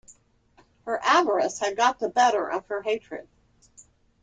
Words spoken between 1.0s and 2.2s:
avarice had got the